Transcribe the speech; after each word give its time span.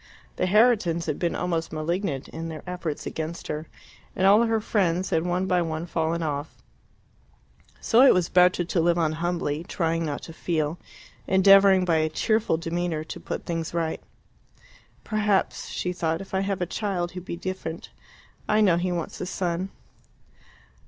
The 0.37 0.47
Herritons 0.47 1.05
had 1.05 1.19
been 1.19 1.35
almost 1.35 1.71
malignant 1.71 2.27
in 2.29 2.49
their 2.49 2.63
efforts 2.65 3.05
against 3.05 3.45
her, 3.49 3.67
and 4.15 4.25
all 4.25 4.41
her 4.41 4.59
friends 4.59 5.11
had 5.11 5.23
one 5.27 5.45
by 5.45 5.61
one 5.61 5.85
fallen 5.85 6.23
off. 6.23 6.55
So 7.79 8.01
it 8.01 8.11
was 8.11 8.27
better 8.27 8.63
to 8.63 8.81
live 8.81 8.97
on 8.97 9.11
humbly, 9.11 9.63
trying 9.63 10.03
not 10.03 10.23
to 10.23 10.33
feel, 10.33 10.79
endeavouring 11.27 11.85
by 11.85 11.97
a 11.97 12.09
cheerful 12.09 12.57
demeanour 12.57 13.03
to 13.03 13.19
put 13.19 13.45
things 13.45 13.75
right. 13.75 14.01
"Perhaps," 15.03 15.69
she 15.69 15.93
thought, 15.93 16.19
"if 16.19 16.33
I 16.33 16.39
have 16.39 16.61
a 16.63 16.65
child 16.65 17.11
he 17.11 17.19
will 17.19 17.25
be 17.25 17.37
different. 17.37 17.91
I 18.49 18.59
know 18.59 18.77
he 18.77 18.91
wants 18.91 19.21
a 19.21 19.27
son." 19.27 19.69